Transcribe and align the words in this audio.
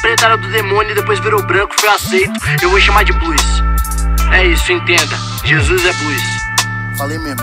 preta 0.00 0.26
era 0.26 0.36
do 0.36 0.48
demônio 0.50 0.92
e 0.92 0.94
depois 0.94 1.18
virou 1.20 1.42
branco, 1.46 1.74
foi 1.78 1.88
aceito. 1.88 2.32
Eu 2.62 2.70
vou 2.70 2.80
chamar 2.80 3.04
de 3.04 3.12
blues. 3.12 3.42
É 4.32 4.46
isso, 4.46 4.72
entenda. 4.72 5.16
Jesus 5.44 5.84
é 5.84 5.92
blues. 5.92 6.22
Falei 6.96 7.18
mesmo. 7.18 7.42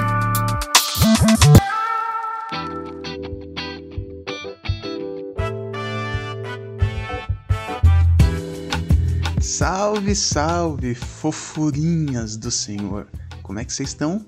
Salve, 9.39 10.15
salve, 10.15 10.95
fofurinhas 10.95 12.35
do 12.35 12.49
Senhor. 12.49 13.07
Como 13.43 13.59
é 13.59 13.65
que 13.65 13.71
vocês 13.71 13.89
estão? 13.89 14.25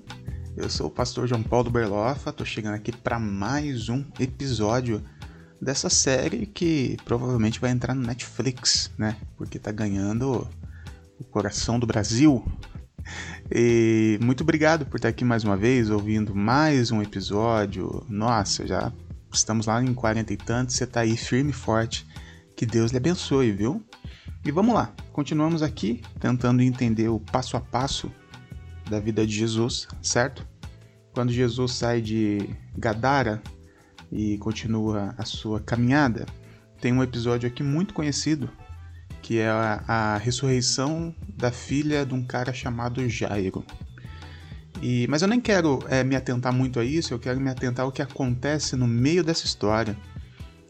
Eu 0.56 0.70
sou 0.70 0.86
o 0.86 0.90
pastor 0.90 1.26
João 1.26 1.42
Paulo 1.42 1.68
Berlofa, 1.68 2.32
tô 2.32 2.44
chegando 2.44 2.74
aqui 2.74 2.92
para 2.92 3.18
mais 3.18 3.88
um 3.88 4.04
episódio 4.20 5.02
dessa 5.64 5.88
série 5.88 6.46
que 6.46 6.96
provavelmente 7.04 7.58
vai 7.58 7.70
entrar 7.70 7.94
no 7.94 8.06
Netflix, 8.06 8.90
né? 8.98 9.16
Porque 9.36 9.58
tá 9.58 9.72
ganhando 9.72 10.46
o 11.18 11.24
coração 11.24 11.78
do 11.80 11.86
Brasil. 11.86 12.44
E 13.50 14.18
muito 14.22 14.42
obrigado 14.42 14.86
por 14.86 14.96
estar 14.96 15.08
aqui 15.08 15.24
mais 15.24 15.42
uma 15.42 15.56
vez, 15.56 15.90
ouvindo 15.90 16.34
mais 16.34 16.90
um 16.90 17.02
episódio. 17.02 18.04
Nossa, 18.08 18.66
já 18.66 18.92
estamos 19.32 19.66
lá 19.66 19.82
em 19.82 19.94
40 19.94 20.32
e 20.32 20.36
tantos, 20.36 20.76
você 20.76 20.86
tá 20.86 21.00
aí 21.00 21.16
firme 21.16 21.50
e 21.50 21.54
forte. 21.54 22.06
Que 22.54 22.66
Deus 22.66 22.92
lhe 22.92 22.98
abençoe, 22.98 23.50
viu? 23.50 23.82
E 24.44 24.50
vamos 24.50 24.74
lá, 24.74 24.92
continuamos 25.12 25.62
aqui 25.62 26.02
tentando 26.20 26.62
entender 26.62 27.08
o 27.08 27.18
passo 27.18 27.56
a 27.56 27.60
passo 27.60 28.12
da 28.88 29.00
vida 29.00 29.26
de 29.26 29.34
Jesus, 29.34 29.88
certo? 30.02 30.46
Quando 31.12 31.32
Jesus 31.32 31.72
sai 31.72 32.02
de 32.02 32.50
Gadara 32.76 33.42
e 34.14 34.38
continua 34.38 35.14
a 35.18 35.24
sua 35.24 35.60
caminhada, 35.60 36.24
tem 36.80 36.92
um 36.92 37.02
episódio 37.02 37.48
aqui 37.48 37.62
muito 37.62 37.92
conhecido 37.92 38.48
que 39.20 39.38
é 39.38 39.48
a, 39.48 39.82
a 39.88 40.16
ressurreição 40.18 41.14
da 41.34 41.50
filha 41.50 42.04
de 42.04 42.12
um 42.12 42.22
cara 42.22 42.52
chamado 42.52 43.08
Jairo. 43.08 43.64
E, 44.82 45.06
mas 45.08 45.22
eu 45.22 45.28
nem 45.28 45.40
quero 45.40 45.78
é, 45.88 46.04
me 46.04 46.14
atentar 46.14 46.52
muito 46.52 46.78
a 46.78 46.84
isso, 46.84 47.14
eu 47.14 47.18
quero 47.18 47.40
me 47.40 47.48
atentar 47.48 47.86
ao 47.86 47.90
que 47.90 48.02
acontece 48.02 48.76
no 48.76 48.86
meio 48.86 49.24
dessa 49.24 49.46
história 49.46 49.96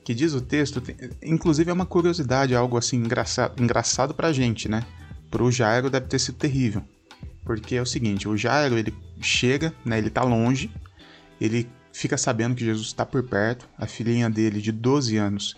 que 0.05 0.15
diz 0.15 0.35
o 0.35 0.41
texto, 0.41 0.81
tem, 0.81 0.95
inclusive 1.23 1.69
é 1.69 1.73
uma 1.73 1.87
curiosidade, 1.87 2.55
algo 2.55 2.77
assim 2.77 2.99
engraçado, 2.99 3.61
engraçado 3.61 4.15
pra 4.15 4.33
gente, 4.33 4.69
né? 4.69 4.85
Pro 5.31 5.51
Jairo 5.51 5.91
deve 5.91 6.07
ter 6.07 6.21
sido 6.21 6.37
terrível. 6.37 6.85
Porque 7.45 7.75
é 7.75 7.83
o 7.83 7.87
seguinte, 7.87 8.29
o 8.29 8.37
Jairo, 8.37 8.79
ele 8.79 8.95
chega, 9.21 9.75
né, 9.85 9.99
ele 9.99 10.11
tá 10.11 10.23
longe, 10.23 10.71
ele 11.41 11.69
fica 11.95 12.19
sabendo 12.19 12.57
que 12.57 12.65
Jesus 12.65 12.89
está 12.89 13.07
por 13.07 13.23
perto, 13.23 13.69
a 13.79 13.87
filhinha 13.87 14.29
dele 14.29 14.61
de 14.61 14.73
12 14.73 15.17
anos 15.17 15.57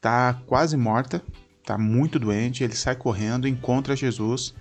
tá 0.00 0.40
quase 0.46 0.74
morta, 0.74 1.22
tá 1.66 1.76
muito 1.76 2.18
doente, 2.18 2.64
ele 2.64 2.74
sai 2.74 2.96
correndo, 2.96 3.46
encontra 3.46 3.94
Jesus. 3.94 4.54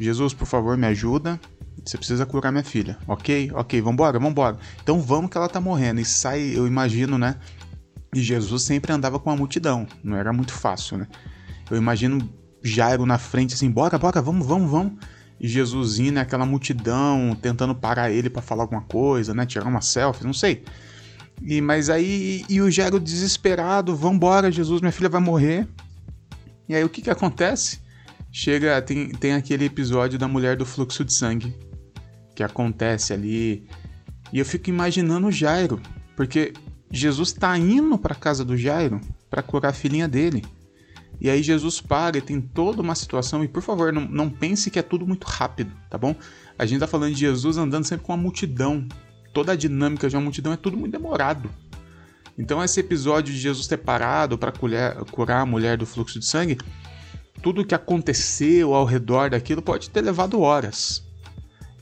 Jesus, 0.00 0.32
por 0.32 0.46
favor, 0.46 0.76
me 0.78 0.86
ajuda. 0.86 1.38
Você 1.84 1.98
precisa 1.98 2.24
curar 2.24 2.50
minha 2.50 2.64
filha. 2.64 2.96
Ok? 3.06 3.50
Ok, 3.54 3.80
vambora, 3.82 4.18
vambora. 4.18 4.58
Então 4.82 4.98
vamos 4.98 5.30
que 5.30 5.36
ela 5.36 5.48
tá 5.48 5.60
morrendo. 5.60 6.00
E 6.00 6.04
sai, 6.06 6.56
eu 6.56 6.66
imagino, 6.66 7.18
né? 7.18 7.36
E 8.14 8.22
Jesus 8.22 8.62
sempre 8.62 8.90
andava 8.92 9.18
com 9.18 9.30
a 9.30 9.36
multidão, 9.36 9.86
não 10.02 10.16
era 10.16 10.32
muito 10.32 10.52
fácil, 10.52 10.96
né? 10.96 11.06
Eu 11.70 11.76
imagino 11.76 12.32
Jairo 12.62 13.04
na 13.04 13.18
frente 13.18 13.52
assim, 13.52 13.70
bora, 13.70 13.98
bora, 13.98 14.22
vamos, 14.22 14.46
vamos, 14.46 14.70
vamos. 14.70 14.94
E 15.38 15.46
Jesus 15.46 15.98
indo 15.98 16.18
aquela 16.18 16.46
multidão, 16.46 17.36
tentando 17.40 17.74
parar 17.74 18.10
ele 18.10 18.30
para 18.30 18.40
falar 18.40 18.62
alguma 18.64 18.82
coisa, 18.82 19.34
né? 19.34 19.44
Tirar 19.44 19.66
uma 19.66 19.80
selfie, 19.80 20.24
não 20.24 20.32
sei. 20.32 20.64
E 21.42 21.60
mas 21.60 21.90
aí 21.90 22.44
e 22.48 22.60
o 22.60 22.70
Jairo 22.70 22.98
desesperado, 22.98 23.94
vambora, 23.94 24.50
Jesus, 24.50 24.80
minha 24.80 24.92
filha 24.92 25.08
vai 25.08 25.20
morrer. 25.20 25.68
E 26.68 26.74
aí 26.74 26.82
o 26.82 26.88
que 26.88 27.02
que 27.02 27.10
acontece? 27.10 27.80
Chega, 28.32 28.80
tem, 28.82 29.10
tem 29.10 29.34
aquele 29.34 29.66
episódio 29.66 30.18
da 30.18 30.26
mulher 30.26 30.56
do 30.56 30.66
fluxo 30.66 31.04
de 31.04 31.12
sangue 31.12 31.54
que 32.34 32.42
acontece 32.42 33.12
ali. 33.12 33.66
E 34.32 34.38
eu 34.38 34.44
fico 34.44 34.68
imaginando 34.68 35.28
o 35.28 35.32
Jairo, 35.32 35.80
porque 36.14 36.52
Jesus 36.90 37.30
está 37.30 37.56
indo 37.56 37.96
para 37.98 38.14
casa 38.14 38.44
do 38.44 38.56
Jairo 38.56 39.00
para 39.30 39.42
curar 39.42 39.70
a 39.70 39.72
filhinha 39.72 40.08
dele. 40.08 40.44
E 41.20 41.30
aí 41.30 41.42
Jesus 41.42 41.80
para 41.80 42.18
e 42.18 42.20
tem 42.20 42.40
toda 42.40 42.82
uma 42.82 42.94
situação, 42.94 43.42
e 43.42 43.48
por 43.48 43.62
favor, 43.62 43.92
não, 43.92 44.02
não 44.02 44.28
pense 44.28 44.70
que 44.70 44.78
é 44.78 44.82
tudo 44.82 45.06
muito 45.06 45.24
rápido, 45.24 45.72
tá 45.88 45.96
bom? 45.96 46.14
A 46.58 46.66
gente 46.66 46.80
tá 46.80 46.86
falando 46.86 47.14
de 47.14 47.20
Jesus 47.20 47.56
andando 47.56 47.84
sempre 47.84 48.04
com 48.04 48.12
uma 48.12 48.22
multidão. 48.22 48.86
Toda 49.32 49.52
a 49.52 49.56
dinâmica 49.56 50.08
de 50.08 50.16
uma 50.16 50.22
multidão 50.22 50.52
é 50.52 50.56
tudo 50.56 50.76
muito 50.76 50.92
demorado. 50.92 51.50
Então 52.38 52.62
esse 52.62 52.80
episódio 52.80 53.32
de 53.32 53.40
Jesus 53.40 53.66
ter 53.66 53.78
parado 53.78 54.36
para 54.36 54.52
curar 54.52 55.40
a 55.40 55.46
mulher 55.46 55.78
do 55.78 55.86
fluxo 55.86 56.18
de 56.18 56.26
sangue, 56.26 56.58
tudo 57.42 57.64
que 57.64 57.74
aconteceu 57.74 58.74
ao 58.74 58.84
redor 58.84 59.30
daquilo 59.30 59.62
pode 59.62 59.90
ter 59.90 60.02
levado 60.02 60.40
horas. 60.40 61.04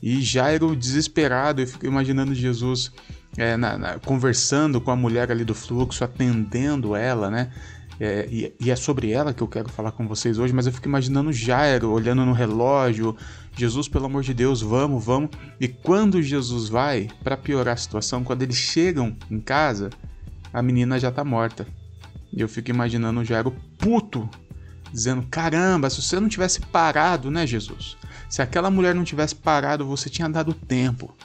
E 0.01 0.21
Jairo 0.21 0.75
desesperado, 0.75 1.61
eu 1.61 1.67
fico 1.67 1.85
imaginando 1.85 2.33
Jesus 2.33 2.91
é, 3.37 3.57
na, 3.57 3.77
na, 3.77 3.99
conversando 3.99 4.79
com 4.79 4.91
a 4.91 4.95
mulher 4.95 5.31
ali 5.31 5.43
do 5.43 5.55
fluxo, 5.55 6.03
atendendo 6.03 6.95
ela, 6.95 7.29
né? 7.29 7.51
É, 7.99 8.27
e, 8.29 8.53
e, 8.59 8.71
é 8.71 8.75
sobre 8.75 9.11
ela 9.11 9.33
que 9.33 9.41
eu 9.41 9.47
quero 9.47 9.69
falar 9.69 9.91
com 9.91 10.05
vocês 10.05 10.37
hoje, 10.37 10.53
mas 10.53 10.67
eu 10.67 10.73
fico 10.73 10.87
imaginando 10.87 11.31
Jairo 11.31 11.91
olhando 11.91 12.25
no 12.25 12.33
relógio, 12.33 13.15
Jesus, 13.55 13.87
pelo 13.87 14.05
amor 14.05 14.21
de 14.21 14.33
Deus, 14.33 14.61
vamos, 14.61 15.03
vamos. 15.03 15.29
E 15.59 15.67
quando 15.67 16.21
Jesus 16.21 16.67
vai, 16.67 17.09
para 17.23 17.37
piorar 17.37 17.73
a 17.73 17.77
situação, 17.77 18.23
quando 18.23 18.41
eles 18.41 18.57
chegam 18.57 19.15
em 19.31 19.39
casa, 19.39 19.89
a 20.51 20.61
menina 20.61 20.99
já 20.99 21.09
tá 21.09 21.23
morta. 21.23 21.65
E 22.33 22.41
eu 22.41 22.49
fico 22.49 22.69
imaginando 22.69 23.23
Jairo 23.23 23.55
puto, 23.77 24.29
dizendo: 24.91 25.25
caramba, 25.31 25.89
se 25.89 26.01
você 26.01 26.19
não 26.19 26.27
tivesse 26.27 26.59
parado, 26.59 27.31
né, 27.31 27.47
Jesus? 27.47 27.95
Se 28.29 28.41
aquela 28.41 28.69
mulher 28.69 28.93
não 28.93 29.05
tivesse 29.05 29.35
parado, 29.35 29.85
você 29.85 30.09
tinha 30.09 30.27
dado 30.27 30.53
tempo. 30.53 31.15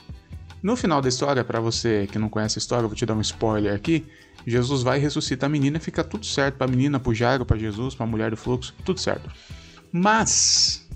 No 0.61 0.75
final 0.75 1.01
da 1.01 1.09
história, 1.09 1.43
para 1.43 1.59
você 1.59 2.07
que 2.11 2.19
não 2.19 2.29
conhece 2.29 2.59
a 2.59 2.61
história, 2.61 2.83
eu 2.83 2.89
vou 2.89 2.95
te 2.95 3.05
dar 3.05 3.15
um 3.15 3.21
spoiler 3.21 3.73
aqui. 3.73 4.05
Jesus 4.45 4.83
vai 4.83 4.99
e 4.99 5.01
ressuscita 5.01 5.45
a 5.45 5.49
menina 5.49 5.79
fica 5.79 6.03
tudo 6.03 6.25
certo 6.25 6.55
para 6.57 6.67
a 6.67 6.69
menina, 6.69 6.99
para 6.99 7.09
o 7.09 7.13
Jairo, 7.13 7.45
para 7.45 7.57
Jesus, 7.57 7.95
para 7.95 8.05
a 8.05 8.09
mulher 8.09 8.31
do 8.31 8.37
fluxo, 8.37 8.73
tudo 8.85 8.99
certo. 8.99 9.29
Mas 9.91 10.87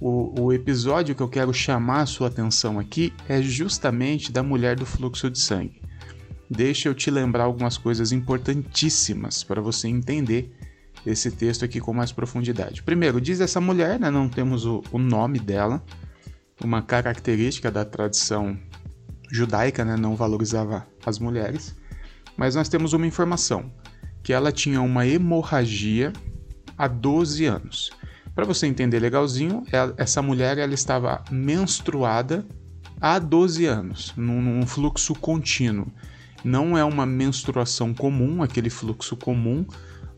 o, 0.00 0.40
o, 0.40 0.52
episódio 0.52 1.14
que 1.14 1.22
eu 1.22 1.28
quero 1.28 1.52
chamar 1.52 2.02
a 2.02 2.06
sua 2.06 2.28
atenção 2.28 2.78
aqui 2.78 3.12
é 3.28 3.42
justamente 3.42 4.30
da 4.30 4.42
mulher 4.42 4.76
do 4.76 4.86
fluxo 4.86 5.28
de 5.28 5.38
sangue. 5.38 5.80
Deixa 6.48 6.88
eu 6.88 6.94
te 6.94 7.10
lembrar 7.10 7.44
algumas 7.44 7.76
coisas 7.76 8.10
importantíssimas 8.12 9.42
para 9.42 9.60
você 9.60 9.88
entender 9.88 10.54
esse 11.04 11.30
texto 11.30 11.64
aqui 11.64 11.80
com 11.80 11.92
mais 11.92 12.12
profundidade. 12.12 12.82
Primeiro, 12.82 13.20
diz 13.20 13.40
essa 13.40 13.60
mulher, 13.60 13.98
né, 13.98 14.10
não 14.10 14.28
temos 14.28 14.64
o, 14.64 14.82
o 14.90 14.98
nome 14.98 15.38
dela, 15.38 15.82
uma 16.62 16.82
característica 16.82 17.70
da 17.70 17.84
tradição 17.84 18.58
judaica 19.30 19.84
né, 19.84 19.96
não 19.96 20.16
valorizava 20.16 20.86
as 21.04 21.18
mulheres, 21.18 21.74
mas 22.36 22.54
nós 22.54 22.68
temos 22.68 22.92
uma 22.92 23.06
informação 23.06 23.70
que 24.22 24.32
ela 24.32 24.52
tinha 24.52 24.80
uma 24.80 25.06
hemorragia 25.06 26.12
há 26.76 26.86
12 26.86 27.44
anos. 27.46 27.90
Para 28.34 28.44
você 28.44 28.66
entender 28.66 29.00
legalzinho, 29.00 29.64
ela, 29.72 29.94
essa 29.96 30.22
mulher 30.22 30.58
ela 30.58 30.72
estava 30.72 31.24
menstruada 31.30 32.46
há 33.00 33.18
12 33.18 33.66
anos, 33.66 34.12
num, 34.16 34.40
num 34.40 34.66
fluxo 34.66 35.14
contínuo. 35.14 35.88
Não 36.44 36.78
é 36.78 36.84
uma 36.84 37.04
menstruação 37.04 37.92
comum, 37.92 38.42
aquele 38.42 38.70
fluxo 38.70 39.16
comum 39.16 39.66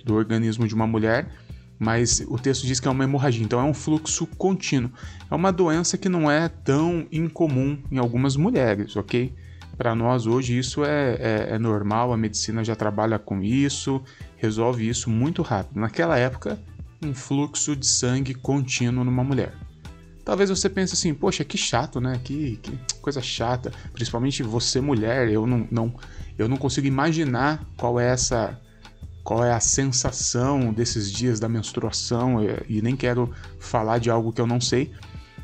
do 0.04 0.14
organismo 0.14 0.66
de 0.66 0.74
uma 0.74 0.86
mulher, 0.86 1.30
mas 1.80 2.22
o 2.28 2.38
texto 2.38 2.66
diz 2.66 2.78
que 2.78 2.86
é 2.86 2.90
uma 2.90 3.04
hemorragia, 3.04 3.42
então 3.42 3.58
é 3.58 3.64
um 3.64 3.72
fluxo 3.72 4.26
contínuo. 4.26 4.92
É 5.30 5.34
uma 5.34 5.50
doença 5.50 5.96
que 5.96 6.10
não 6.10 6.30
é 6.30 6.46
tão 6.46 7.06
incomum 7.10 7.78
em 7.90 7.96
algumas 7.96 8.36
mulheres, 8.36 8.96
ok? 8.96 9.34
Para 9.78 9.94
nós 9.94 10.26
hoje 10.26 10.58
isso 10.58 10.84
é, 10.84 11.14
é, 11.14 11.46
é, 11.52 11.58
normal, 11.58 12.12
a 12.12 12.18
medicina 12.18 12.62
já 12.62 12.76
trabalha 12.76 13.18
com 13.18 13.42
isso, 13.42 14.02
resolve 14.36 14.86
isso 14.86 15.08
muito 15.08 15.40
rápido. 15.40 15.80
Naquela 15.80 16.18
época, 16.18 16.60
um 17.02 17.14
fluxo 17.14 17.74
de 17.74 17.86
sangue 17.86 18.34
contínuo 18.34 19.02
numa 19.02 19.24
mulher. 19.24 19.54
Talvez 20.22 20.50
você 20.50 20.68
pense 20.68 20.92
assim, 20.92 21.14
poxa, 21.14 21.46
que 21.46 21.56
chato, 21.56 21.98
né? 21.98 22.20
Que, 22.22 22.58
que 22.58 22.78
coisa 23.00 23.22
chata. 23.22 23.72
Principalmente 23.94 24.42
você, 24.42 24.82
mulher, 24.82 25.30
eu 25.30 25.46
não, 25.46 25.66
não, 25.70 25.94
eu 26.36 26.46
não 26.46 26.58
consigo 26.58 26.86
imaginar 26.86 27.64
qual 27.78 27.98
é 27.98 28.10
essa 28.10 28.60
qual 29.22 29.44
é 29.44 29.52
a 29.52 29.60
sensação 29.60 30.72
desses 30.72 31.10
dias 31.10 31.38
da 31.38 31.48
menstruação 31.48 32.38
e 32.68 32.80
nem 32.80 32.96
quero 32.96 33.30
falar 33.58 33.98
de 33.98 34.10
algo 34.10 34.32
que 34.32 34.40
eu 34.40 34.46
não 34.46 34.60
sei, 34.60 34.90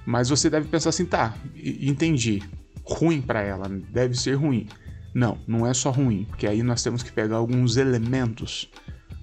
mas 0.05 0.29
você 0.29 0.49
deve 0.49 0.69
pensar 0.69 0.91
assim, 0.91 1.05
tá, 1.05 1.35
entendi, 1.55 2.43
ruim 2.85 3.21
para 3.21 3.43
ela, 3.43 3.69
deve 3.69 4.15
ser 4.15 4.35
ruim. 4.35 4.69
Não, 5.15 5.39
não 5.47 5.67
é 5.67 5.73
só 5.73 5.91
ruim, 5.91 6.25
porque 6.25 6.47
aí 6.47 6.63
nós 6.63 6.83
temos 6.83 7.03
que 7.03 7.11
pegar 7.11 7.37
alguns 7.37 7.77
elementos 7.77 8.71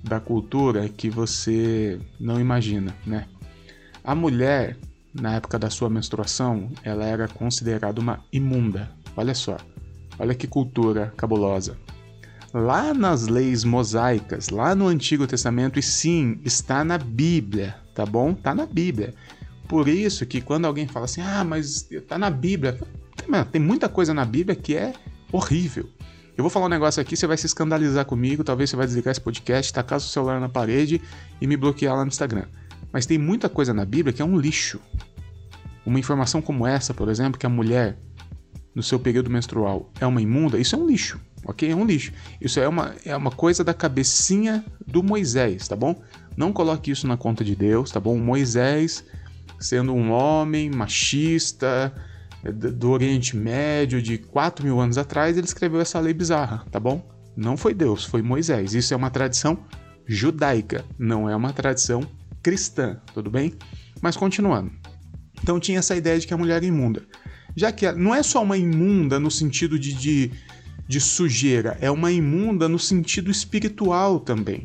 da 0.04 0.20
cultura 0.20 0.90
que 0.90 1.10
você 1.10 2.00
não 2.20 2.40
imagina, 2.40 2.94
né? 3.06 3.28
A 4.04 4.14
mulher, 4.14 4.78
na 5.14 5.36
época 5.36 5.58
da 5.58 5.70
sua 5.70 5.90
menstruação, 5.90 6.70
ela 6.84 7.06
era 7.06 7.28
considerada 7.28 8.02
uma 8.02 8.26
imunda. 8.34 8.92
Olha 9.16 9.34
só, 9.34 9.56
olha 10.20 10.36
que 10.36 10.48
cultura 10.48 11.14
cabulosa. 11.16 11.78
Lá 12.54 12.94
nas 12.94 13.28
leis 13.28 13.64
mosaicas, 13.64 14.50
lá 14.50 14.76
no 14.76 14.88
Antigo 14.88 15.26
Testamento, 15.26 15.80
e 15.80 15.82
sim, 15.82 16.40
está 16.46 16.84
na 16.84 16.98
Bíblia, 16.98 17.76
tá 17.96 18.06
bom? 18.06 18.34
Tá 18.34 18.54
na 18.54 18.66
Bíblia. 18.66 19.14
Por 19.68 19.88
isso 19.88 20.26
que 20.26 20.40
quando 20.40 20.66
alguém 20.66 20.88
fala 20.88 21.06
assim, 21.06 21.22
ah, 21.22 21.44
mas 21.44 21.90
tá 22.08 22.18
na 22.18 22.30
Bíblia, 22.30 22.80
tem 23.52 23.62
muita 23.62 23.90
coisa 23.90 24.14
na 24.14 24.24
Bíblia 24.24 24.56
que 24.56 24.76
é 24.76 24.94
horrível. 25.32 25.90
Eu 26.38 26.44
vou 26.44 26.50
falar 26.50 26.68
um 26.68 26.70
negócio 26.70 27.02
aqui, 27.02 27.18
você 27.18 27.26
vai 27.26 27.38
se 27.38 27.46
escandalizar 27.46 28.06
comigo, 28.06 28.44
talvez 28.44 28.70
você 28.70 28.76
vai 28.76 28.86
desligar 28.86 29.12
esse 29.12 29.22
podcast, 29.22 29.74
tacar 29.74 29.98
o 29.98 30.02
celular 30.02 30.40
na 30.40 30.50
parede 30.50 31.02
e 31.42 31.48
me 31.48 31.58
bloquear 31.58 31.96
lá 31.96 32.04
no 32.04 32.10
Instagram. 32.10 32.46
Mas 32.92 33.06
tem 33.08 33.18
muita 33.18 33.50
coisa 33.50 33.74
na 33.74 33.86
Bíblia 33.86 34.14
que 34.14 34.22
é 34.22 34.26
um 34.26 34.38
lixo. 34.38 34.80
Uma 35.86 36.00
informação 36.00 36.42
como 36.42 36.68
essa, 36.68 36.94
por 36.94 37.10
exemplo, 37.10 37.40
que 37.40 37.46
a 37.46 37.50
mulher 37.50 37.98
no 38.76 38.84
seu 38.84 39.00
período 39.00 39.30
menstrual 39.30 39.92
é 40.00 40.06
uma 40.06 40.22
imunda, 40.22 40.58
isso 40.58 40.76
é 40.76 40.78
um 40.78 40.88
lixo, 40.88 41.20
ok? 41.46 41.72
É 41.72 41.76
um 41.76 41.86
lixo. 41.86 42.12
Isso 42.40 42.60
é 42.60 42.68
uma, 42.68 42.96
é 43.06 43.16
uma 43.16 43.32
coisa 43.32 43.64
da 43.64 43.74
cabecinha 43.74 44.64
do 44.86 45.04
Moisés, 45.04 45.68
tá 45.68 45.76
bom? 45.76 46.02
Não 46.36 46.52
coloque 46.52 46.92
isso 46.92 47.08
na 47.08 47.18
conta 47.18 47.44
de 47.44 47.56
Deus, 47.56 47.92
tá 47.92 48.00
bom? 48.00 48.18
Moisés, 48.18 49.04
sendo 49.60 49.94
um 49.94 50.12
homem 50.12 50.70
machista, 50.70 51.94
do 52.52 52.92
Oriente 52.92 53.38
Médio 53.38 54.02
de 54.02 54.18
4 54.18 54.66
mil 54.66 54.80
anos 54.80 54.98
atrás, 54.98 55.38
ele 55.38 55.48
escreveu 55.48 55.80
essa 55.80 56.00
lei 56.00 56.14
bizarra, 56.14 56.66
tá 56.70 56.80
bom? 56.80 57.08
Não 57.36 57.56
foi 57.56 57.74
Deus, 57.74 58.04
foi 58.04 58.22
Moisés. 58.22 58.74
Isso 58.74 58.94
é 58.94 58.98
uma 58.98 59.10
tradição 59.10 59.58
judaica, 60.06 60.84
não 61.00 61.30
é 61.30 61.36
uma 61.36 61.54
tradição 61.54 62.06
cristã, 62.42 63.00
tudo 63.14 63.32
bem? 63.32 63.54
Mas 64.02 64.18
continuando. 64.18 64.72
Então 65.42 65.60
tinha 65.60 65.80
essa 65.80 65.96
ideia 65.96 66.20
de 66.20 66.28
que 66.28 66.34
a 66.34 66.38
mulher 66.38 66.62
é 66.62 66.66
imunda. 66.66 67.04
Já 67.56 67.72
que 67.72 67.90
não 67.94 68.14
é 68.14 68.22
só 68.22 68.44
uma 68.44 68.58
imunda 68.58 69.20
no 69.20 69.32
sentido 69.32 69.80
de, 69.80 69.94
de, 69.94 70.32
de 70.88 71.00
sujeira, 71.00 71.78
é 71.80 71.90
uma 71.90 72.12
imunda 72.12 72.68
no 72.68 72.80
sentido 72.80 73.32
espiritual 73.32 74.20
também. 74.20 74.64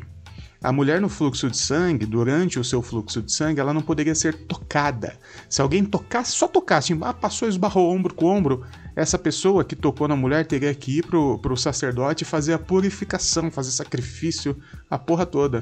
A 0.61 0.73
mulher 0.73 0.99
no 0.99 1.07
fluxo 1.07 1.49
de 1.49 1.57
sangue, 1.57 2.05
durante 2.05 2.59
o 2.59 2.63
seu 2.65 2.81
fluxo 2.81 3.21
de 3.21 3.31
sangue, 3.31 3.61
ela 3.61 3.73
não 3.73 3.81
poderia 3.81 4.13
ser 4.13 4.33
tocada. 4.33 5.17
Se 5.49 5.61
alguém 5.61 5.85
tocasse, 5.85 6.33
só 6.33 6.49
tocasse, 6.49 6.97
ah, 7.01 7.13
passou 7.13 7.47
e 7.47 7.51
esbarrou 7.51 7.89
ombro 7.89 8.13
com 8.13 8.25
ombro, 8.25 8.65
essa 8.93 9.17
pessoa 9.17 9.63
que 9.63 9.73
tocou 9.73 10.05
na 10.05 10.17
mulher 10.17 10.45
teria 10.45 10.73
que 10.75 10.97
ir 10.97 11.05
pro, 11.05 11.39
pro 11.39 11.55
sacerdote 11.55 12.25
fazer 12.25 12.51
a 12.51 12.59
purificação, 12.59 13.49
fazer 13.49 13.71
sacrifício, 13.71 14.57
a 14.89 14.97
porra 14.97 15.25
toda. 15.25 15.61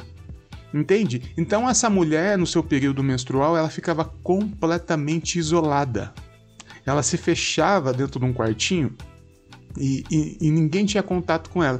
Entende? 0.74 1.32
Então 1.38 1.70
essa 1.70 1.92
mulher, 1.92 2.36
no 2.36 2.48
seu 2.48 2.64
período 2.64 3.04
menstrual, 3.04 3.56
ela 3.56 3.70
ficava 3.70 4.04
completamente 4.04 5.38
isolada. 5.38 6.12
Ela 6.84 7.04
se 7.04 7.18
fechava 7.18 7.94
dentro 7.94 8.20
de 8.20 8.26
um 8.26 8.34
quartinho 8.34 8.96
e, 9.80 10.04
e, 10.10 10.38
e 10.42 10.52
ninguém 10.52 10.86
tinha 10.86 11.04
contato 11.04 11.50
com 11.50 11.64
ela. 11.64 11.80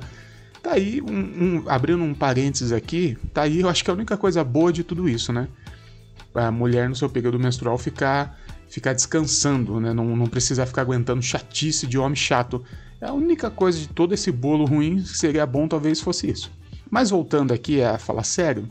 Tá 0.62 0.74
aí, 0.74 1.02
um, 1.02 1.14
um, 1.16 1.64
abrindo 1.68 2.04
um 2.04 2.14
parênteses 2.14 2.72
aqui, 2.72 3.18
tá 3.34 3.44
aí, 3.44 3.62
eu 3.62 3.70
acho 3.70 3.84
que 3.84 3.92
a 3.92 3.94
única 3.94 4.18
coisa 4.18 4.44
boa 4.44 4.72
de 4.72 4.84
tudo 4.84 5.08
isso, 5.08 5.32
né? 5.32 5.48
A 6.34 6.52
mulher 6.52 6.90
no 6.90 6.96
seu 6.96 7.10
período 7.10 7.40
menstrual 7.40 7.78
ficar, 7.78 8.38
ficar 8.70 8.94
descansando, 8.94 9.80
né? 9.80 9.94
Não, 9.94 10.16
não 10.16 10.28
precisar 10.28 10.66
ficar 10.66 10.82
aguentando 10.82 11.22
chatice 11.22 11.88
de 11.88 11.98
homem 11.98 12.16
chato. 12.16 12.64
É 13.00 13.08
a 13.08 13.14
única 13.14 13.50
coisa 13.50 13.80
de 13.80 13.88
todo 13.88 14.14
esse 14.14 14.32
bolo 14.32 14.66
ruim 14.66 15.04
seria 15.04 15.46
bom 15.46 15.68
talvez 15.68 16.02
fosse 16.02 16.30
isso. 16.30 16.52
Mas 16.90 17.10
voltando 17.10 17.54
aqui 17.54 17.82
a 17.82 17.98
falar 17.98 18.24
sério, 18.24 18.68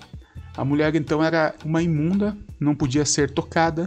a 0.56 0.64
mulher 0.64 0.94
então 0.94 1.22
era 1.22 1.54
uma 1.64 1.82
imunda, 1.82 2.36
não 2.58 2.74
podia 2.74 3.04
ser 3.04 3.30
tocada, 3.30 3.86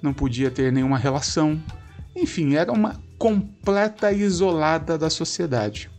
não 0.00 0.12
podia 0.12 0.50
ter 0.50 0.72
nenhuma 0.72 0.98
relação, 0.98 1.60
enfim, 2.14 2.54
era 2.54 2.72
uma 2.72 3.00
completa 3.18 4.12
isolada 4.12 4.98
da 4.98 5.10
sociedade. 5.10 5.90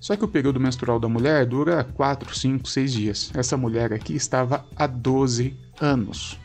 Só 0.00 0.16
que 0.16 0.24
o 0.24 0.28
período 0.28 0.60
menstrual 0.60 1.00
da 1.00 1.08
mulher 1.08 1.44
dura 1.44 1.82
4, 1.82 2.36
5, 2.36 2.68
6 2.68 2.92
dias. 2.92 3.30
Essa 3.34 3.56
mulher 3.56 3.92
aqui 3.92 4.14
estava 4.14 4.64
há 4.76 4.86
12 4.86 5.56
anos. 5.80 6.38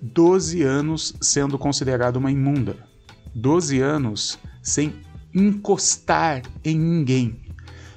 12 0.00 0.62
anos 0.62 1.14
sendo 1.20 1.58
considerada 1.58 2.18
uma 2.18 2.30
imunda. 2.30 2.76
12 3.34 3.80
anos 3.80 4.38
sem 4.62 4.94
encostar 5.34 6.42
em 6.64 6.78
ninguém. 6.78 7.40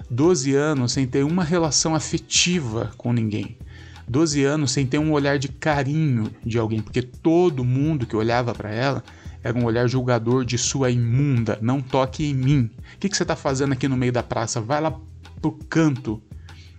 12 0.09 0.53
anos 0.55 0.91
sem 0.91 1.07
ter 1.07 1.23
uma 1.23 1.43
relação 1.43 1.95
afetiva 1.95 2.91
com 2.97 3.13
ninguém. 3.13 3.57
12 4.07 4.43
anos 4.43 4.71
sem 4.71 4.85
ter 4.85 4.97
um 4.97 5.13
olhar 5.13 5.39
de 5.39 5.47
carinho 5.47 6.29
de 6.45 6.57
alguém, 6.57 6.81
porque 6.81 7.01
todo 7.01 7.63
mundo 7.63 8.05
que 8.05 8.15
olhava 8.15 8.53
para 8.53 8.69
ela 8.69 9.03
era 9.43 9.57
um 9.57 9.65
olhar 9.65 9.87
julgador 9.87 10.45
de 10.45 10.57
sua 10.57 10.91
imunda. 10.91 11.57
Não 11.61 11.81
toque 11.81 12.25
em 12.25 12.33
mim. 12.33 12.69
O 12.95 12.99
que, 12.99 13.09
que 13.09 13.17
você 13.17 13.23
está 13.23 13.35
fazendo 13.35 13.73
aqui 13.73 13.87
no 13.87 13.97
meio 13.97 14.11
da 14.11 14.21
praça? 14.21 14.61
Vai 14.61 14.81
lá 14.81 14.95
pro 15.41 15.51
canto. 15.69 16.21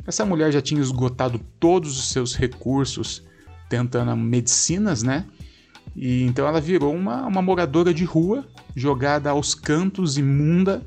Essa 0.07 0.25
mulher 0.25 0.53
já 0.53 0.61
tinha 0.61 0.81
esgotado 0.81 1.41
todos 1.59 1.99
os 1.99 2.09
seus 2.09 2.35
recursos 2.35 3.23
tentando 3.69 4.17
medicinas, 4.17 5.03
né? 5.03 5.25
E 5.95 6.23
então 6.23 6.47
ela 6.47 6.61
virou 6.61 6.95
uma, 6.95 7.27
uma 7.27 7.43
moradora 7.43 7.93
de 7.93 8.05
rua, 8.05 8.47
jogada 8.75 9.31
aos 9.31 9.55
cantos, 9.55 10.17
imunda, 10.17 10.83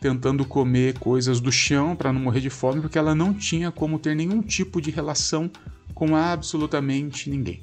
tentando 0.00 0.44
comer 0.44 0.98
coisas 0.98 1.40
do 1.40 1.52
chão 1.52 1.94
para 1.94 2.12
não 2.12 2.20
morrer 2.20 2.40
de 2.40 2.50
fome, 2.50 2.80
porque 2.80 2.98
ela 2.98 3.14
não 3.14 3.32
tinha 3.32 3.70
como 3.70 3.98
ter 3.98 4.16
nenhum 4.16 4.42
tipo 4.42 4.80
de 4.80 4.90
relação 4.90 5.50
com 5.94 6.16
absolutamente 6.16 7.30
ninguém. 7.30 7.62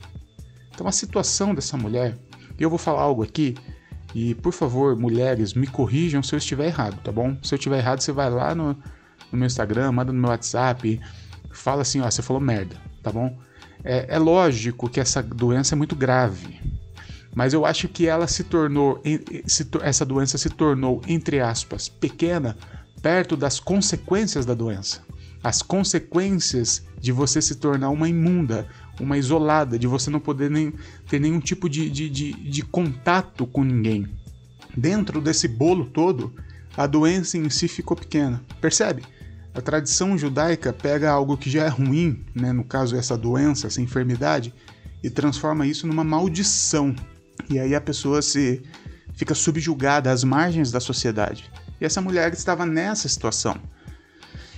Então 0.73 0.87
a 0.87 0.91
situação 0.91 1.53
dessa 1.53 1.75
mulher 1.75 2.17
e 2.59 2.63
eu 2.63 2.69
vou 2.69 2.79
falar 2.79 3.01
algo 3.01 3.23
aqui 3.23 3.55
e, 4.13 4.33
por 4.35 4.53
favor, 4.53 4.95
mulheres, 4.95 5.53
me 5.53 5.67
corrijam 5.67 6.23
se 6.23 6.33
eu 6.33 6.37
estiver 6.37 6.65
errado, 6.65 6.99
tá 7.03 7.11
bom? 7.11 7.37
Se 7.43 7.53
eu 7.53 7.57
estiver 7.57 7.77
errado, 7.77 8.01
você 8.01 8.11
vai 8.11 8.29
lá 8.29 8.55
no, 8.55 8.73
no 9.31 9.37
meu 9.37 9.45
Instagram, 9.45 9.91
manda 9.91 10.11
no 10.11 10.19
meu 10.19 10.29
WhatsApp, 10.29 10.99
fala 11.51 11.83
assim, 11.83 12.01
ó, 12.01 12.09
você 12.09 12.21
falou 12.21 12.41
merda, 12.41 12.75
tá 13.03 13.11
bom? 13.11 13.37
É, 13.83 14.15
é 14.15 14.19
lógico 14.19 14.89
que 14.89 14.99
essa 14.99 15.21
doença 15.21 15.75
é 15.75 15.77
muito 15.77 15.95
grave, 15.95 16.59
mas 17.35 17.53
eu 17.53 17.65
acho 17.65 17.87
que 17.87 18.07
ela 18.07 18.27
se 18.27 18.43
tornou, 18.43 19.01
essa 19.81 20.05
doença 20.05 20.37
se 20.37 20.49
tornou, 20.49 21.01
entre 21.07 21.39
aspas, 21.39 21.87
pequena 21.87 22.57
perto 23.01 23.37
das 23.37 23.59
consequências 23.59 24.45
da 24.45 24.53
doença. 24.53 25.01
As 25.41 25.61
consequências 25.61 26.83
de 26.99 27.13
você 27.13 27.41
se 27.41 27.55
tornar 27.55 27.91
uma 27.91 28.09
imunda, 28.09 28.67
uma 28.99 29.17
isolada, 29.17 29.79
de 29.79 29.87
você 29.87 30.09
não 30.09 30.19
poder 30.19 30.49
nem 30.49 30.73
ter 31.07 31.19
nenhum 31.19 31.39
tipo 31.39 31.69
de, 31.69 31.89
de, 31.89 32.09
de, 32.09 32.33
de 32.33 32.61
contato 32.63 33.45
com 33.47 33.63
ninguém. 33.63 34.07
Dentro 34.75 35.21
desse 35.21 35.47
bolo 35.47 35.85
todo, 35.85 36.33
a 36.75 36.85
doença 36.85 37.37
em 37.37 37.49
si 37.49 37.67
ficou 37.67 37.95
pequena. 37.95 38.41
Percebe? 38.61 39.03
A 39.53 39.61
tradição 39.61 40.17
judaica 40.17 40.71
pega 40.71 41.09
algo 41.09 41.37
que 41.37 41.49
já 41.49 41.65
é 41.65 41.67
ruim, 41.67 42.23
né, 42.35 42.53
no 42.53 42.63
caso 42.63 42.95
essa 42.95 43.17
doença, 43.17 43.67
essa 43.67 43.81
enfermidade, 43.81 44.53
e 45.03 45.09
transforma 45.09 45.65
isso 45.65 45.87
numa 45.87 46.03
maldição. 46.03 46.95
E 47.49 47.59
aí 47.59 47.73
a 47.73 47.81
pessoa 47.81 48.21
se 48.21 48.61
fica 49.13 49.33
subjugada 49.33 50.11
às 50.11 50.23
margens 50.23 50.71
da 50.71 50.79
sociedade. 50.79 51.49
E 51.81 51.85
essa 51.85 52.01
mulher 52.01 52.31
estava 52.33 52.65
nessa 52.65 53.09
situação. 53.09 53.59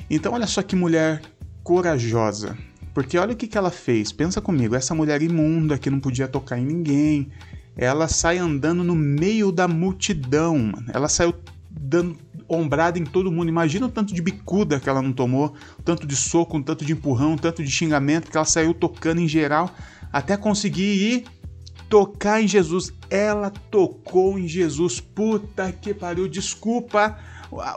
Então 0.10 0.34
olha 0.34 0.48
só 0.48 0.62
que 0.62 0.76
mulher 0.76 1.22
corajosa. 1.64 2.58
Porque 2.94 3.18
olha 3.18 3.34
o 3.34 3.36
que, 3.36 3.48
que 3.48 3.58
ela 3.58 3.72
fez. 3.72 4.12
Pensa 4.12 4.42
comigo, 4.42 4.76
essa 4.76 4.94
mulher 4.94 5.22
imunda 5.22 5.78
que 5.78 5.90
não 5.90 6.00
podia 6.00 6.28
tocar 6.28 6.58
em 6.58 6.66
ninguém, 6.66 7.32
ela 7.76 8.08
sai 8.08 8.38
andando 8.38 8.84
no 8.84 8.96
meio 8.96 9.52
da 9.52 9.68
multidão. 9.68 10.58
Mano. 10.58 10.86
Ela 10.94 11.08
saiu 11.08 11.34
dando 11.70 12.18
ombrada 12.48 13.00
em 13.00 13.06
todo 13.06 13.32
mundo. 13.32 13.50
Imagina 13.50 13.86
o 13.86 13.90
tanto 13.90 14.14
de 14.14 14.22
bicuda 14.22 14.80
que 14.80 14.90
ela 14.90 15.02
não 15.02 15.14
tomou, 15.14 15.54
tanto 15.86 16.06
de 16.06 16.16
soco, 16.16 16.58
um 16.58 16.64
tanto 16.64 16.84
de 16.84 16.92
empurrão, 16.92 17.38
tanto 17.38 17.64
de 17.64 17.72
xingamento 17.72 18.30
que 18.30 18.36
ela 18.36 18.46
saiu 18.46 18.74
tocando 18.74 19.22
em 19.22 19.28
geral 19.28 19.74
até 20.12 20.36
conseguir 20.36 20.82
ir 20.82 21.24
tocar 21.90 22.42
em 22.42 22.48
Jesus. 22.48 22.94
Ela 23.10 23.50
tocou 23.50 24.38
em 24.38 24.48
Jesus. 24.48 25.00
Puta 25.00 25.72
que 25.72 25.94
pariu. 25.94 26.28
Desculpa 26.28 27.18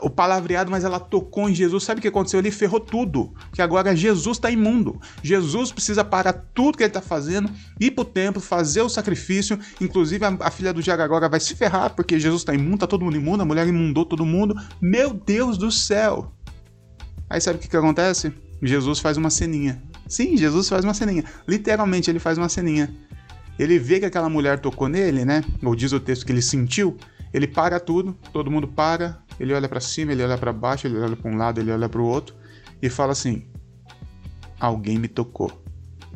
o 0.01 0.09
palavreado, 0.09 0.71
mas 0.71 0.85
ela 0.85 0.99
tocou 0.99 1.49
em 1.49 1.53
Jesus. 1.53 1.83
Sabe 1.83 1.99
o 1.99 2.01
que 2.01 2.07
aconteceu? 2.07 2.39
Ele 2.39 2.49
ferrou 2.49 2.79
tudo. 2.79 3.33
Que 3.51 3.61
agora 3.61 3.95
Jesus 3.95 4.37
está 4.37 4.49
imundo. 4.49 4.99
Jesus 5.21 5.71
precisa 5.71 6.03
parar 6.03 6.33
tudo 6.53 6.77
que 6.77 6.83
ele 6.83 6.89
está 6.89 7.01
fazendo, 7.01 7.49
ir 7.79 7.91
para 7.91 8.01
o 8.01 8.05
templo, 8.05 8.41
fazer 8.41 8.81
o 8.81 8.89
sacrifício. 8.89 9.59
Inclusive, 9.81 10.23
a, 10.23 10.37
a 10.39 10.51
filha 10.51 10.73
do 10.73 10.81
Jaga 10.81 11.03
agora 11.03 11.27
vai 11.27 11.39
se 11.39 11.53
ferrar, 11.55 11.93
porque 11.93 12.17
Jesus 12.17 12.41
está 12.41 12.53
imundo, 12.53 12.79
tá 12.79 12.87
todo 12.87 13.03
mundo 13.03 13.17
imundo, 13.17 13.43
a 13.43 13.45
mulher 13.45 13.67
imundou 13.67 14.05
todo 14.05 14.25
mundo. 14.25 14.55
Meu 14.81 15.13
Deus 15.13 15.57
do 15.57 15.71
céu! 15.71 16.31
Aí 17.29 17.41
sabe 17.41 17.57
o 17.57 17.61
que, 17.61 17.67
que 17.67 17.77
acontece? 17.77 18.31
Jesus 18.61 18.99
faz 18.99 19.17
uma 19.17 19.29
ceninha. 19.29 19.81
Sim, 20.07 20.37
Jesus 20.37 20.69
faz 20.69 20.85
uma 20.85 20.93
ceninha. 20.93 21.23
Literalmente, 21.47 22.09
ele 22.09 22.19
faz 22.19 22.37
uma 22.37 22.47
ceninha. 22.47 22.93
Ele 23.57 23.79
vê 23.79 23.99
que 23.99 24.05
aquela 24.05 24.29
mulher 24.29 24.59
tocou 24.59 24.87
nele, 24.87 25.25
né? 25.25 25.43
Ou 25.63 25.75
diz 25.75 25.91
o 25.91 25.99
texto 25.99 26.25
que 26.25 26.31
ele 26.31 26.41
sentiu. 26.41 26.97
Ele 27.33 27.47
para 27.47 27.79
tudo, 27.79 28.15
todo 28.31 28.51
mundo 28.51 28.67
para, 28.67 29.21
ele 29.39 29.53
olha 29.53 29.67
para 29.67 29.79
cima, 29.79 30.11
ele 30.11 30.23
olha 30.23 30.37
para 30.37 30.53
baixo, 30.53 30.87
ele 30.87 30.97
olha 30.97 31.15
para 31.15 31.31
um 31.31 31.37
lado, 31.37 31.59
ele 31.59 31.71
olha 31.71 31.89
para 31.89 32.01
o 32.01 32.05
outro 32.05 32.35
e 32.81 32.89
fala 32.89 33.11
assim: 33.11 33.45
Alguém 34.59 34.97
me 34.97 35.07
tocou. 35.07 35.51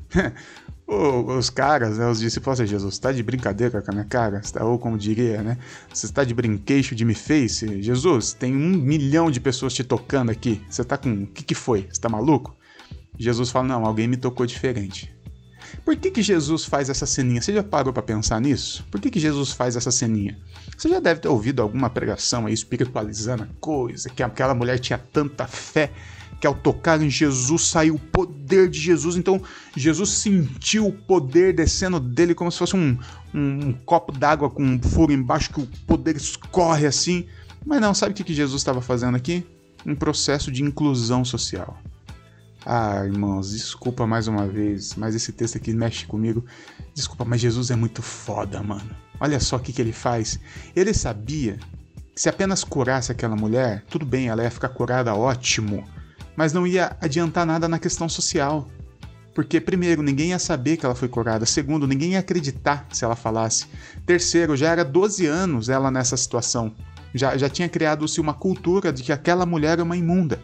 os 0.87 1.49
caras, 1.49 1.97
né, 1.97 2.09
os 2.09 2.19
discípulos, 2.19 2.59
assim, 2.59 2.69
Jesus, 2.69 2.95
está 2.95 3.11
de 3.11 3.21
brincadeira 3.21 3.81
com 3.81 3.91
a 3.91 3.93
minha 3.93 4.05
cara? 4.05 4.41
Tá, 4.41 4.65
ou 4.65 4.79
como 4.79 4.97
diria, 4.97 5.43
né? 5.43 5.57
Você 5.93 6.07
está 6.07 6.23
de 6.23 6.33
brinquedo 6.33 6.95
de 6.95 7.05
me 7.05 7.13
face? 7.13 7.81
Jesus, 7.81 8.33
tem 8.33 8.55
um 8.55 8.69
milhão 8.77 9.29
de 9.29 9.39
pessoas 9.39 9.73
te 9.73 9.83
tocando 9.83 10.31
aqui. 10.31 10.61
Você 10.69 10.83
tá 10.83 10.97
com. 10.97 11.23
O 11.23 11.27
que, 11.27 11.43
que 11.43 11.55
foi? 11.55 11.87
Você 11.91 12.01
tá 12.01 12.09
maluco? 12.09 12.55
Jesus 13.17 13.51
fala: 13.51 13.67
Não, 13.67 13.85
alguém 13.85 14.07
me 14.07 14.17
tocou 14.17 14.45
diferente. 14.45 15.13
Por 15.83 15.95
que, 15.95 16.11
que 16.11 16.21
Jesus 16.21 16.65
faz 16.65 16.89
essa 16.89 17.05
ceninha? 17.05 17.41
Você 17.41 17.53
já 17.53 17.63
parou 17.63 17.93
para 17.93 18.03
pensar 18.03 18.39
nisso? 18.39 18.85
Por 18.91 18.99
que, 18.99 19.09
que 19.09 19.19
Jesus 19.19 19.51
faz 19.51 19.75
essa 19.75 19.91
ceninha? 19.91 20.37
Você 20.77 20.89
já 20.89 20.99
deve 20.99 21.19
ter 21.21 21.27
ouvido 21.27 21.61
alguma 21.61 21.89
pregação 21.89 22.45
aí 22.45 22.53
espiritualizando 22.53 23.43
a 23.43 23.47
coisa, 23.59 24.09
que 24.09 24.23
aquela 24.23 24.53
mulher 24.53 24.79
tinha 24.79 24.97
tanta 24.97 25.47
fé 25.47 25.91
que 26.39 26.47
ao 26.47 26.55
tocar 26.55 27.01
em 27.01 27.09
Jesus 27.09 27.63
saiu 27.63 27.95
o 27.95 27.99
poder 27.99 28.69
de 28.69 28.79
Jesus. 28.79 29.15
Então 29.15 29.41
Jesus 29.75 30.09
sentiu 30.09 30.87
o 30.87 30.93
poder 30.93 31.53
descendo 31.53 31.99
dele 31.99 32.33
como 32.33 32.51
se 32.51 32.57
fosse 32.57 32.75
um, 32.75 32.97
um, 33.33 33.67
um 33.67 33.73
copo 33.73 34.11
d'água 34.11 34.49
com 34.49 34.63
um 34.63 34.81
furo 34.81 35.11
embaixo 35.11 35.51
que 35.51 35.61
o 35.61 35.67
poder 35.85 36.15
escorre 36.15 36.87
assim. 36.87 37.25
Mas 37.65 37.81
não, 37.81 37.93
sabe 37.93 38.13
o 38.13 38.15
que, 38.15 38.23
que 38.23 38.33
Jesus 38.33 38.61
estava 38.61 38.81
fazendo 38.81 39.15
aqui? 39.15 39.45
Um 39.85 39.95
processo 39.95 40.51
de 40.51 40.63
inclusão 40.63 41.25
social. 41.25 41.77
Ah, 42.65 43.05
irmãos, 43.05 43.51
desculpa 43.51 44.05
mais 44.05 44.27
uma 44.27 44.47
vez, 44.47 44.95
mas 44.95 45.15
esse 45.15 45.31
texto 45.31 45.57
aqui 45.57 45.73
mexe 45.73 46.05
comigo. 46.05 46.45
Desculpa, 46.93 47.23
mas 47.23 47.39
Jesus 47.39 47.71
é 47.71 47.75
muito 47.75 48.01
foda, 48.01 48.61
mano. 48.61 48.89
Olha 49.19 49.39
só 49.39 49.55
o 49.55 49.59
que, 49.59 49.71
que 49.71 49.81
ele 49.81 49.93
faz. 49.93 50.39
Ele 50.75 50.93
sabia 50.93 51.57
que 52.13 52.21
se 52.21 52.27
apenas 52.27 52.63
curasse 52.63 53.11
aquela 53.11 53.35
mulher, 53.35 53.85
tudo 53.89 54.05
bem, 54.05 54.27
ela 54.27 54.43
ia 54.43 54.51
ficar 54.51 54.69
curada, 54.69 55.15
ótimo. 55.15 55.87
Mas 56.35 56.51
não 56.51 56.67
ia 56.67 56.95
adiantar 57.01 57.45
nada 57.45 57.67
na 57.67 57.79
questão 57.79 58.09
social. 58.09 58.67
Porque, 59.33 59.61
primeiro, 59.61 60.01
ninguém 60.01 60.31
ia 60.31 60.39
saber 60.39 60.75
que 60.75 60.85
ela 60.85 60.95
foi 60.95 61.07
curada. 61.07 61.45
Segundo, 61.45 61.87
ninguém 61.87 62.11
ia 62.11 62.19
acreditar 62.19 62.85
se 62.91 63.05
ela 63.05 63.15
falasse. 63.15 63.67
Terceiro, 64.05 64.57
já 64.57 64.69
era 64.69 64.83
12 64.83 65.25
anos 65.25 65.69
ela 65.69 65.89
nessa 65.89 66.17
situação. 66.17 66.75
Já, 67.13 67.37
já 67.37 67.49
tinha 67.49 67.69
criado-se 67.69 68.19
uma 68.19 68.33
cultura 68.33 68.91
de 68.91 69.01
que 69.01 69.13
aquela 69.13 69.45
mulher 69.45 69.79
é 69.79 69.83
uma 69.83 69.95
imunda. 69.95 70.41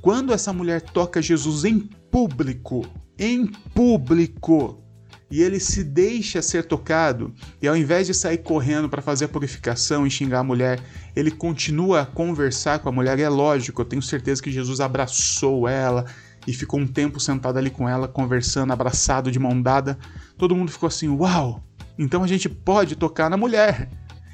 Quando 0.00 0.32
essa 0.32 0.52
mulher 0.52 0.80
toca 0.80 1.20
Jesus 1.20 1.64
em 1.64 1.78
público, 1.78 2.86
em 3.18 3.46
público, 3.46 4.82
e 5.30 5.42
ele 5.42 5.60
se 5.60 5.84
deixa 5.84 6.40
ser 6.40 6.64
tocado, 6.64 7.34
e 7.60 7.68
ao 7.68 7.76
invés 7.76 8.06
de 8.06 8.14
sair 8.14 8.38
correndo 8.38 8.88
para 8.88 9.02
fazer 9.02 9.26
a 9.26 9.28
purificação 9.28 10.06
e 10.06 10.10
xingar 10.10 10.40
a 10.40 10.44
mulher, 10.44 10.80
ele 11.14 11.30
continua 11.30 12.02
a 12.02 12.06
conversar 12.06 12.78
com 12.78 12.88
a 12.88 12.92
mulher. 12.92 13.18
E 13.18 13.22
é 13.22 13.28
lógico, 13.28 13.82
eu 13.82 13.84
tenho 13.84 14.00
certeza 14.00 14.42
que 14.42 14.50
Jesus 14.50 14.80
abraçou 14.80 15.68
ela 15.68 16.06
e 16.46 16.52
ficou 16.54 16.80
um 16.80 16.86
tempo 16.86 17.20
sentado 17.20 17.58
ali 17.58 17.68
com 17.68 17.86
ela, 17.86 18.08
conversando, 18.08 18.72
abraçado, 18.72 19.30
de 19.30 19.38
mão 19.38 19.60
dada. 19.60 19.98
Todo 20.38 20.56
mundo 20.56 20.72
ficou 20.72 20.86
assim: 20.86 21.08
Uau! 21.08 21.62
Então 21.98 22.22
a 22.22 22.26
gente 22.26 22.48
pode 22.48 22.96
tocar 22.96 23.28
na 23.28 23.36
mulher. 23.36 23.90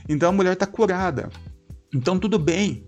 Então 0.09 0.29
a 0.29 0.33
mulher 0.33 0.53
está 0.53 0.67
curada. 0.67 1.29
Então 1.93 2.19
tudo 2.19 2.39
bem. 2.39 2.85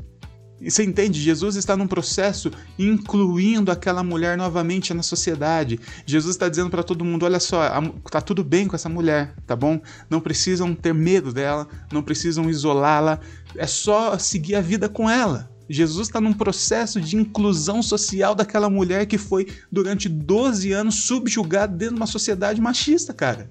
E 0.61 0.71
você 0.71 0.83
entende? 0.85 1.21
Jesus 1.21 1.57
está 1.57 1.77
num 1.77 1.87
processo 1.87 2.51
incluindo 2.79 3.71
aquela 3.71 4.03
mulher 4.03 4.39
novamente 4.39 4.95
na 4.95 5.03
sociedade. 5.03 5.79
Jesus 6.07 6.35
está 6.35 6.49
dizendo 6.49 6.71
para 6.71 6.83
todo 6.83 7.05
mundo: 7.05 7.25
olha 7.25 7.39
só, 7.39 7.63
tá 8.11 8.21
tudo 8.21 8.43
bem 8.43 8.67
com 8.67 8.75
essa 8.75 8.89
mulher, 8.89 9.35
tá 9.47 9.55
bom? 9.55 9.81
Não 10.09 10.21
precisam 10.21 10.75
ter 10.75 10.95
medo 10.95 11.33
dela, 11.33 11.69
não 11.93 12.03
precisam 12.03 12.49
isolá-la, 12.49 13.21
é 13.55 13.67
só 13.67 14.19
seguir 14.19 14.55
a 14.55 14.61
vida 14.61 14.89
com 14.89 15.11
ela. 15.11 15.51
Jesus 15.69 16.09
está 16.09 16.21
num 16.21 16.33
processo 16.33 17.01
de 17.01 17.17
inclusão 17.17 17.83
social 17.83 18.35
daquela 18.35 18.71
mulher 18.71 19.07
que 19.07 19.19
foi 19.19 19.49
durante 19.71 20.09
12 20.09 20.73
anos 20.73 20.95
subjugada 20.95 21.77
dentro 21.77 21.97
de 21.97 22.01
uma 22.01 22.07
sociedade 22.07 22.61
machista, 22.61 23.13
cara. 23.13 23.51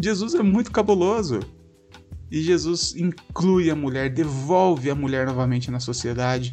Jesus 0.00 0.34
é 0.34 0.42
muito 0.42 0.72
cabuloso. 0.72 1.40
E 2.34 2.42
Jesus 2.42 2.96
inclui 2.96 3.70
a 3.70 3.76
mulher, 3.76 4.10
devolve 4.10 4.90
a 4.90 4.94
mulher 4.96 5.24
novamente 5.24 5.70
na 5.70 5.78
sociedade. 5.78 6.52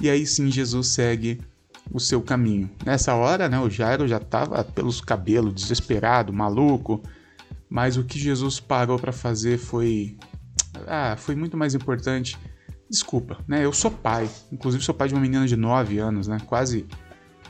E 0.00 0.08
aí 0.08 0.24
sim 0.24 0.52
Jesus 0.52 0.86
segue 0.86 1.40
o 1.90 1.98
seu 1.98 2.22
caminho. 2.22 2.70
Nessa 2.84 3.12
hora, 3.12 3.48
né, 3.48 3.58
o 3.58 3.68
Jairo 3.68 4.06
já 4.06 4.18
estava 4.18 4.62
pelos 4.62 5.00
cabelos, 5.00 5.52
desesperado, 5.52 6.32
maluco. 6.32 7.02
Mas 7.68 7.96
o 7.96 8.04
que 8.04 8.20
Jesus 8.20 8.60
parou 8.60 9.00
para 9.00 9.10
fazer 9.10 9.58
foi 9.58 10.16
ah, 10.86 11.16
foi 11.18 11.34
muito 11.34 11.56
mais 11.56 11.74
importante. 11.74 12.38
Desculpa, 12.88 13.38
né? 13.48 13.64
Eu 13.64 13.72
sou 13.72 13.90
pai, 13.90 14.30
inclusive 14.52 14.84
sou 14.84 14.94
pai 14.94 15.08
de 15.08 15.14
uma 15.14 15.20
menina 15.20 15.44
de 15.44 15.56
9 15.56 15.98
anos, 15.98 16.28
né? 16.28 16.38
Quase 16.46 16.86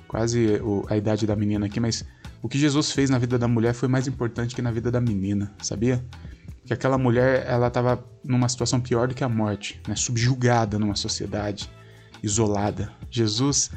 quase 0.08 0.62
a 0.88 0.96
idade 0.96 1.26
da 1.26 1.36
menina 1.36 1.66
aqui, 1.66 1.78
mas 1.78 2.02
o 2.40 2.48
que 2.48 2.58
Jesus 2.58 2.90
fez 2.90 3.10
na 3.10 3.18
vida 3.18 3.38
da 3.38 3.46
mulher 3.46 3.74
foi 3.74 3.86
mais 3.86 4.08
importante 4.08 4.54
que 4.54 4.62
na 4.62 4.70
vida 4.70 4.90
da 4.90 4.98
menina, 4.98 5.54
sabia? 5.60 6.02
Que 6.66 6.72
aquela 6.72 6.98
mulher 6.98 7.46
ela 7.46 7.68
estava 7.68 8.04
numa 8.24 8.48
situação 8.48 8.80
pior 8.80 9.06
do 9.06 9.14
que 9.14 9.22
a 9.22 9.28
morte, 9.28 9.80
né? 9.86 9.94
subjugada 9.94 10.78
numa 10.78 10.96
sociedade 10.96 11.70
isolada. 12.22 12.92
Jesus, 13.08 13.70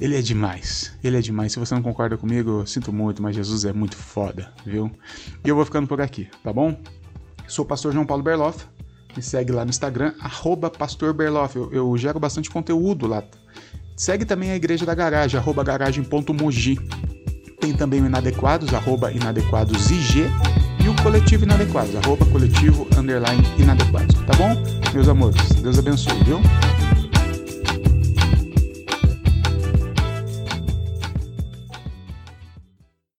ele 0.00 0.16
é 0.16 0.22
demais, 0.22 0.96
ele 1.02 1.18
é 1.18 1.20
demais. 1.20 1.52
Se 1.52 1.58
você 1.58 1.74
não 1.74 1.82
concorda 1.82 2.16
comigo, 2.16 2.60
eu 2.60 2.66
sinto 2.66 2.92
muito, 2.92 3.20
mas 3.20 3.34
Jesus 3.34 3.64
é 3.64 3.72
muito 3.72 3.96
foda, 3.96 4.52
viu? 4.64 4.90
E 5.44 5.48
eu 5.48 5.56
vou 5.56 5.64
ficando 5.64 5.88
por 5.88 6.00
aqui, 6.00 6.28
tá 6.44 6.52
bom? 6.52 6.80
Sou 7.48 7.64
o 7.64 7.68
pastor 7.68 7.92
João 7.92 8.06
Paulo 8.06 8.22
Berloff, 8.22 8.64
me 9.16 9.22
segue 9.22 9.50
lá 9.50 9.64
no 9.64 9.70
Instagram, 9.70 10.14
arroba 10.20 10.70
Pastor 10.70 11.12
Berloff. 11.12 11.56
Eu, 11.56 11.72
eu 11.72 11.98
gero 11.98 12.20
bastante 12.20 12.48
conteúdo 12.48 13.06
lá. 13.08 13.22
Segue 13.96 14.24
também 14.24 14.52
a 14.52 14.56
Igreja 14.56 14.86
da 14.86 14.94
Garagem, 14.94 15.38
arroba 15.38 15.62
garagem.mogi. 15.62 16.78
Tem 17.60 17.74
também 17.74 18.00
o 18.00 18.06
Inadequados, 18.06 18.72
arroba 18.72 19.12
inadequadosig 19.12 20.30
coletivo 21.02 21.44
inadequados, 21.44 21.96
arroba 21.96 22.24
coletivo 22.26 22.86
underline 22.96 23.42
inadequados, 23.58 24.14
tá 24.24 24.32
bom? 24.36 24.62
Meus 24.94 25.08
amores, 25.08 25.48
Deus 25.60 25.78
abençoe, 25.78 26.22
viu? 26.24 26.40